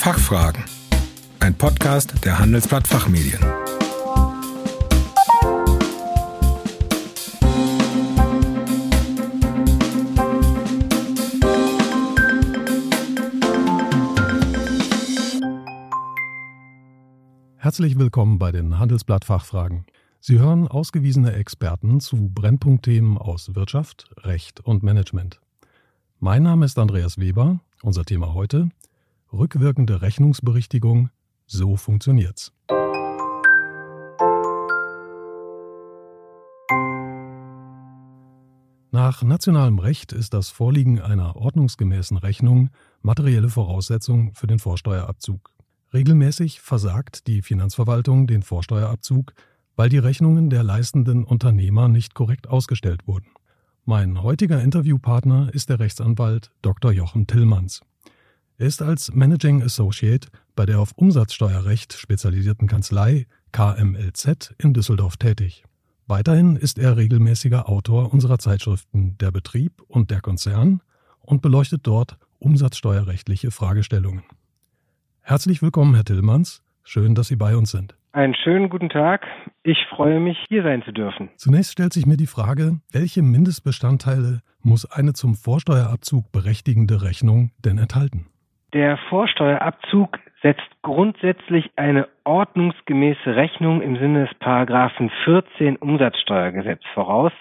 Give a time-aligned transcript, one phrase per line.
[0.00, 0.64] Fachfragen.
[1.40, 3.38] Ein Podcast der Handelsblatt Fachmedien.
[17.58, 19.84] Herzlich willkommen bei den Handelsblatt Fachfragen.
[20.18, 25.40] Sie hören ausgewiesene Experten zu Brennpunktthemen aus Wirtschaft, Recht und Management.
[26.20, 27.60] Mein Name ist Andreas Weber.
[27.82, 28.70] Unser Thema heute
[29.32, 31.10] rückwirkende Rechnungsberichtigung.
[31.46, 32.52] So funktioniert's.
[38.92, 42.70] Nach nationalem Recht ist das Vorliegen einer ordnungsgemäßen Rechnung
[43.02, 45.50] materielle Voraussetzung für den Vorsteuerabzug.
[45.94, 49.32] Regelmäßig versagt die Finanzverwaltung den Vorsteuerabzug,
[49.76, 53.28] weil die Rechnungen der leistenden Unternehmer nicht korrekt ausgestellt wurden.
[53.84, 56.92] Mein heutiger Interviewpartner ist der Rechtsanwalt Dr.
[56.92, 57.82] Jochen Tillmanns.
[58.60, 65.64] Er ist als Managing Associate bei der auf Umsatzsteuerrecht spezialisierten Kanzlei KMLZ in Düsseldorf tätig.
[66.06, 70.82] Weiterhin ist er regelmäßiger Autor unserer Zeitschriften Der Betrieb und der Konzern
[71.22, 74.24] und beleuchtet dort umsatzsteuerrechtliche Fragestellungen.
[75.22, 76.62] Herzlich willkommen, Herr Tillmanns.
[76.84, 77.96] Schön, dass Sie bei uns sind.
[78.12, 79.22] Einen schönen guten Tag.
[79.62, 81.30] Ich freue mich, hier sein zu dürfen.
[81.36, 87.78] Zunächst stellt sich mir die Frage, welche Mindestbestandteile muss eine zum Vorsteuerabzug berechtigende Rechnung denn
[87.78, 88.26] enthalten?
[88.72, 97.32] Der Vorsteuerabzug setzt grundsätzlich eine ordnungsgemäße Rechnung im Sinne des Paragraphen 14 Umsatzsteuergesetz voraus,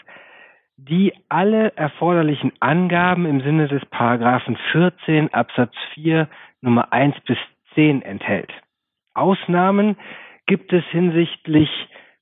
[0.78, 6.28] die alle erforderlichen Angaben im Sinne des Paragraphen 14 Absatz 4
[6.62, 7.38] Nummer 1 bis
[7.76, 8.52] 10 enthält.
[9.14, 9.98] Ausnahmen
[10.48, 11.70] gibt es hinsichtlich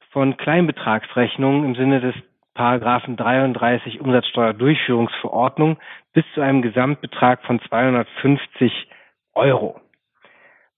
[0.09, 2.15] von Kleinbetragsrechnungen im Sinne des
[2.55, 5.77] Paragraphen 33 Umsatzsteuerdurchführungsverordnung
[6.11, 8.89] bis zu einem Gesamtbetrag von 250
[9.37, 9.79] Euro.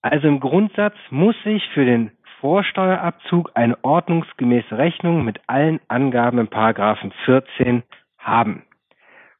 [0.01, 6.47] Also im Grundsatz muss ich für den Vorsteuerabzug eine ordnungsgemäße Rechnung mit allen Angaben im
[6.47, 7.83] Paragraphen 14
[8.17, 8.63] haben.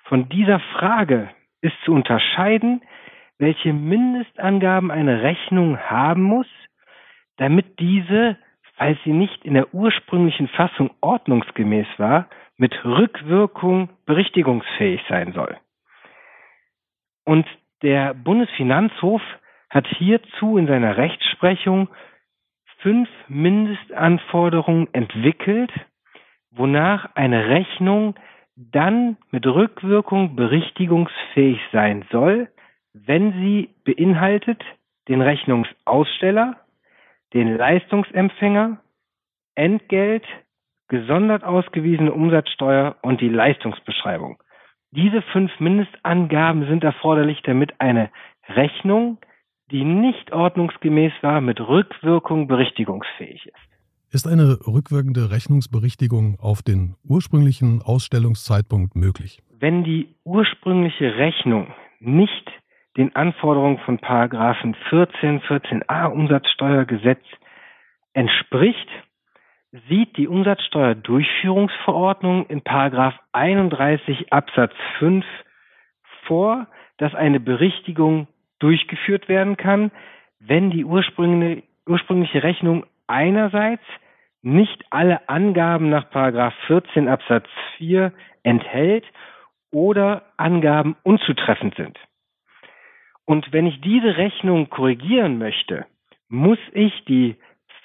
[0.04, 1.30] Von dieser Frage
[1.62, 2.82] ist zu unterscheiden,
[3.38, 6.48] welche Mindestangaben eine Rechnung haben muss,
[7.38, 8.38] damit diese,
[8.76, 12.28] falls sie nicht in der ursprünglichen Fassung ordnungsgemäß war,
[12.58, 15.58] mit Rückwirkung berichtigungsfähig sein soll.
[17.24, 17.48] Und
[17.82, 19.22] der Bundesfinanzhof
[19.70, 21.90] hat hierzu in seiner Rechtsprechung
[22.80, 25.72] fünf Mindestanforderungen entwickelt,
[26.52, 28.16] wonach eine Rechnung
[28.56, 32.50] dann mit Rückwirkung berichtigungsfähig sein soll,
[32.94, 34.62] wenn sie beinhaltet
[35.08, 36.58] den Rechnungsaussteller,
[37.34, 38.80] den Leistungsempfänger,
[39.56, 40.26] Entgelt,
[40.88, 44.42] gesondert ausgewiesene Umsatzsteuer und die Leistungsbeschreibung.
[44.92, 48.10] Diese fünf Mindestangaben sind erforderlich, damit eine
[48.48, 49.20] Rechnung,
[49.72, 53.70] die nicht ordnungsgemäß war, mit Rückwirkung berichtigungsfähig ist.
[54.12, 59.40] Ist eine rückwirkende Rechnungsberichtigung auf den ursprünglichen Ausstellungszeitpunkt möglich?
[59.52, 61.68] Wenn die ursprüngliche Rechnung
[62.00, 62.50] nicht
[62.98, 67.22] den Anforderungen von Paragraphen 14, 14a Umsatzsteuergesetz
[68.14, 68.88] entspricht,
[69.88, 75.24] sieht die Umsatzsteuerdurchführungsverordnung in Paragraph 31 Absatz 5
[76.26, 76.66] vor,
[76.98, 78.28] dass eine Berichtigung
[78.60, 79.92] durchgeführt werden kann,
[80.40, 83.84] wenn die ursprüngliche, Rechnung einerseits
[84.42, 87.48] nicht alle Angaben nach Paragraph 14 Absatz
[87.78, 88.14] 4
[88.44, 89.06] enthält
[89.72, 91.98] oder Angaben unzutreffend sind.
[93.26, 95.86] Und wenn ich diese Rechnung korrigieren möchte,
[96.30, 97.36] muss ich die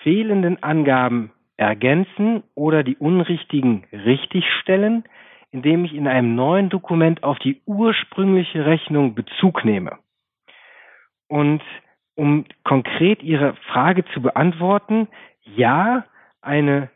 [0.03, 5.05] fehlenden Angaben ergänzen oder die unrichtigen richtigstellen,
[5.51, 9.99] indem ich in einem neuen Dokument auf die ursprüngliche Rechnung Bezug nehme.
[11.29, 11.63] Und
[12.17, 15.09] um konkret Ihre Frage zu beantworten,
[15.43, 16.05] ja,
[16.41, 16.91] eine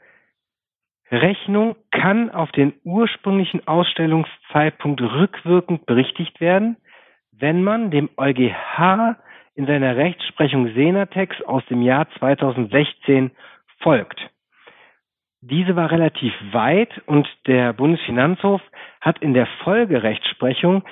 [1.11, 6.77] Rechnung kann auf den ursprünglichen Ausstellungszeitpunkt rückwirkend berichtigt werden,
[7.33, 9.17] wenn man dem EuGH
[9.55, 13.31] in seiner Rechtsprechung Senatex aus dem Jahr 2016
[13.79, 14.21] folgt.
[15.41, 18.61] Diese war relativ weit und der Bundesfinanzhof
[19.01, 20.83] hat in der Folgerechtsprechung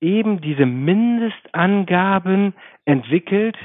[0.00, 2.54] eben diese Mindestangaben
[2.84, 3.56] entwickelt,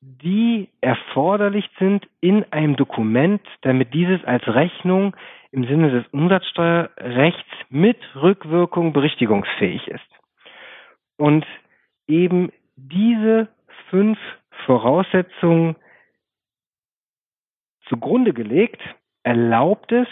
[0.00, 5.14] die erforderlich sind in einem Dokument, damit dieses als Rechnung
[5.50, 10.00] im Sinne des Umsatzsteuerrechts mit Rückwirkung berichtigungsfähig ist.
[11.18, 11.46] Und
[12.08, 13.48] eben diese
[13.90, 14.18] fünf
[14.64, 15.76] Voraussetzungen
[17.88, 18.80] zugrunde gelegt,
[19.22, 20.08] erlaubt es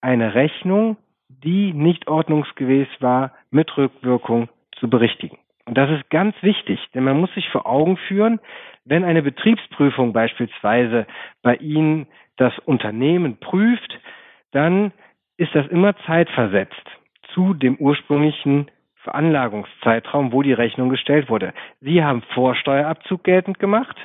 [0.00, 0.96] eine Rechnung,
[1.28, 4.48] die nicht ordnungsgemäß war, mit Rückwirkung
[4.78, 5.38] zu berichtigen.
[5.66, 8.40] Und das ist ganz wichtig, denn man muss sich vor Augen führen,
[8.84, 11.06] wenn eine Betriebsprüfung beispielsweise
[11.42, 13.98] bei Ihnen das Unternehmen prüft,
[14.52, 14.92] dann
[15.36, 16.74] ist das immer zeitversetzt
[17.34, 18.70] zu dem ursprünglichen
[19.02, 21.52] Veranlagungszeitraum, wo die Rechnung gestellt wurde.
[21.80, 23.96] Sie haben Vorsteuerabzug geltend gemacht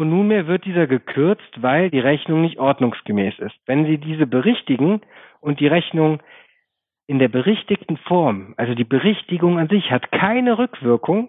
[0.00, 3.54] und nunmehr wird dieser gekürzt, weil die Rechnung nicht ordnungsgemäß ist.
[3.66, 5.02] Wenn Sie diese berichtigen
[5.40, 6.20] und die Rechnung
[7.06, 11.28] in der berichtigten Form, also die Berichtigung an sich hat keine Rückwirkung,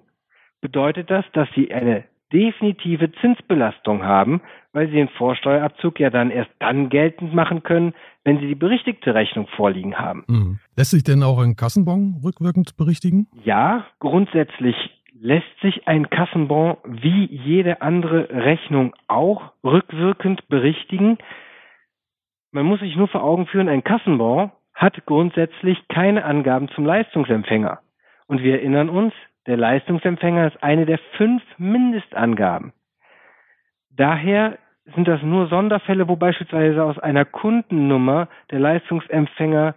[0.61, 4.41] bedeutet das, dass Sie eine definitive Zinsbelastung haben,
[4.71, 7.93] weil Sie den Vorsteuerabzug ja dann erst dann geltend machen können,
[8.23, 10.23] wenn Sie die berichtigte Rechnung vorliegen haben.
[10.27, 10.59] Mhm.
[10.77, 13.27] Lässt sich denn auch ein Kassenbon rückwirkend berichtigen?
[13.43, 14.75] Ja, grundsätzlich
[15.21, 21.19] lässt sich ein Kassenbon wie jede andere Rechnung auch rückwirkend berichtigen.
[22.51, 27.81] Man muss sich nur vor Augen führen, ein Kassenbon hat grundsätzlich keine Angaben zum Leistungsempfänger.
[28.25, 29.13] Und wir erinnern uns,
[29.45, 32.73] der Leistungsempfänger ist eine der fünf Mindestangaben.
[33.91, 34.57] Daher
[34.95, 39.75] sind das nur Sonderfälle, wo beispielsweise aus einer Kundennummer der Leistungsempfänger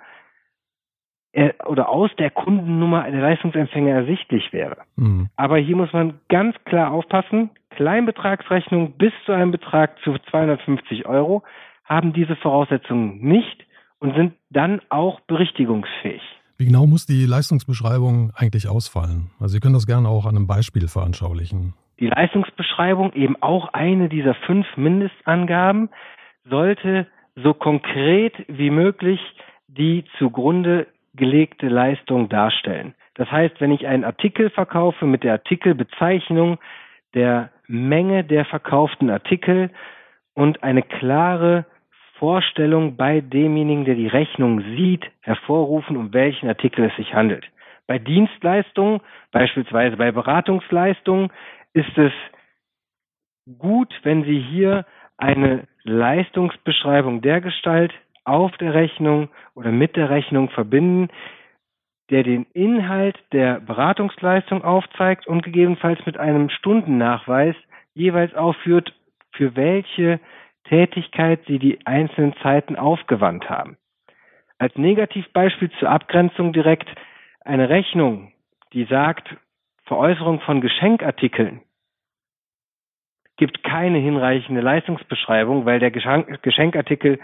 [1.66, 4.78] oder aus der Kundennummer der Leistungsempfänger ersichtlich wäre.
[4.96, 5.28] Mhm.
[5.36, 11.42] Aber hier muss man ganz klar aufpassen, Kleinbetragsrechnungen bis zu einem Betrag zu 250 Euro
[11.84, 13.64] haben diese Voraussetzungen nicht
[13.98, 16.22] und sind dann auch berichtigungsfähig.
[16.56, 19.30] Wie genau muss die Leistungsbeschreibung eigentlich ausfallen?
[19.40, 21.74] Also Sie können das gerne auch an einem Beispiel veranschaulichen.
[21.98, 25.90] Die Leistungsbeschreibung, eben auch eine dieser fünf Mindestangaben,
[26.48, 29.20] sollte so konkret wie möglich
[29.66, 32.94] die zugrunde gelegte Leistung darstellen.
[33.14, 36.58] Das heißt, wenn ich einen Artikel verkaufe mit der Artikelbezeichnung,
[37.14, 39.70] der Menge der verkauften Artikel
[40.34, 41.64] und eine klare
[42.18, 47.44] Vorstellung bei demjenigen, der die Rechnung sieht, hervorrufen, um welchen Artikel es sich handelt.
[47.86, 49.00] Bei Dienstleistungen,
[49.30, 51.30] beispielsweise bei Beratungsleistungen,
[51.72, 52.12] ist es
[53.58, 54.86] gut, wenn Sie hier
[55.18, 57.92] eine Leistungsbeschreibung der Gestalt
[58.24, 61.08] auf der Rechnung oder mit der Rechnung verbinden,
[62.10, 67.56] der den Inhalt der Beratungsleistung aufzeigt und gegebenenfalls mit einem Stundennachweis
[67.94, 68.92] jeweils aufführt,
[69.32, 70.20] für welche
[70.64, 73.76] Tätigkeit sie die einzelnen Zeiten aufgewandt haben.
[74.58, 76.88] Als Negativbeispiel zur Abgrenzung direkt
[77.44, 78.32] eine Rechnung,
[78.72, 79.36] die sagt,
[79.84, 81.60] Veräußerung von Geschenkartikeln
[83.36, 87.18] gibt keine hinreichende Leistungsbeschreibung, weil der Geschenkartikel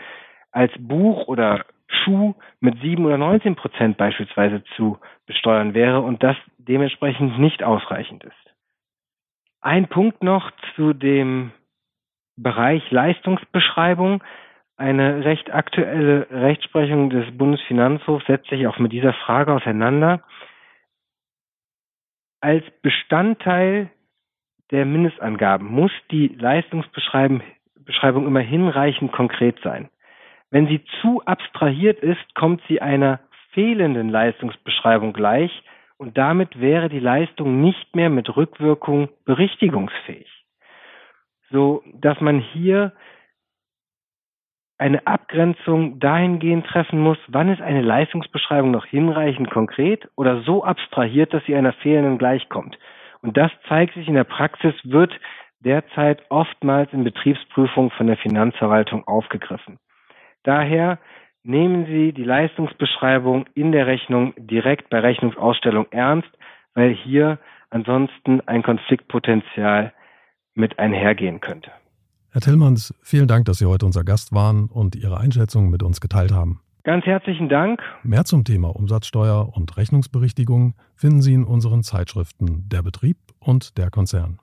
[0.52, 6.37] als Buch oder Schuh mit sieben oder neunzehn Prozent beispielsweise zu besteuern wäre und das
[6.58, 8.35] dementsprechend nicht ausreichend ist.
[9.61, 11.52] Ein Punkt noch zu dem
[12.37, 14.23] Bereich Leistungsbeschreibung.
[14.76, 20.23] Eine recht aktuelle Rechtsprechung des Bundesfinanzhofs setzt sich auch mit dieser Frage auseinander.
[22.41, 23.91] Als Bestandteil
[24.70, 27.43] der Mindestangaben muss die Leistungsbeschreibung
[28.26, 29.91] immer hinreichend konkret sein.
[30.50, 33.20] Wenn sie zu abstrahiert ist, kommt sie einer
[33.52, 35.62] fehlenden Leistungsbeschreibung gleich
[35.97, 40.41] und damit wäre die Leistung nicht mehr mit Rückwirkung berichtigungsfähig
[41.50, 42.93] so dass man hier
[44.79, 51.35] eine Abgrenzung dahingehend treffen muss, wann ist eine Leistungsbeschreibung noch hinreichend konkret oder so abstrahiert,
[51.35, 52.79] dass sie einer fehlenden gleichkommt.
[53.20, 55.12] Und das zeigt sich in der Praxis, wird
[55.59, 59.78] derzeit oftmals in Betriebsprüfungen von der Finanzverwaltung aufgegriffen.
[60.42, 60.99] Daher
[61.42, 66.28] nehmen Sie die Leistungsbeschreibung in der Rechnung direkt bei Rechnungsausstellung ernst,
[66.75, 67.38] weil hier
[67.70, 69.92] ansonsten ein Konfliktpotenzial
[70.54, 71.70] mit einhergehen könnte.
[72.32, 76.00] Herr Tillmanns, vielen Dank, dass Sie heute unser Gast waren und Ihre Einschätzungen mit uns
[76.00, 76.61] geteilt haben.
[76.85, 77.82] Ganz herzlichen Dank.
[78.02, 83.90] Mehr zum Thema Umsatzsteuer und Rechnungsberichtigung finden Sie in unseren Zeitschriften Der Betrieb und Der
[83.90, 84.38] Konzern.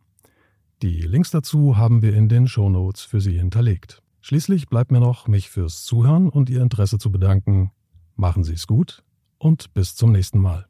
[0.83, 4.03] Die Links dazu haben wir in den Shownotes für Sie hinterlegt.
[4.27, 7.71] Schließlich bleibt mir noch, mich fürs Zuhören und Ihr Interesse zu bedanken.
[8.17, 9.01] Machen Sie es gut
[9.37, 10.67] und bis zum nächsten Mal.